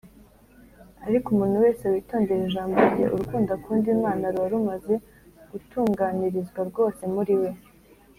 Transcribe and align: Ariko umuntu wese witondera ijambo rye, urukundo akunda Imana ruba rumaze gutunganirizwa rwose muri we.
Ariko 1.07 1.27
umuntu 1.29 1.57
wese 1.65 1.83
witondera 1.93 2.41
ijambo 2.47 2.77
rye, 2.91 3.05
urukundo 3.13 3.49
akunda 3.57 3.87
Imana 3.97 4.23
ruba 4.33 4.47
rumaze 4.53 4.93
gutunganirizwa 5.51 6.61
rwose 6.69 7.01
muri 7.15 7.35
we. 7.41 7.49